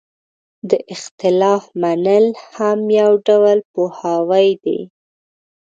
[0.69, 4.79] د اختلاف منل هم یو ډول پوهاوی دی.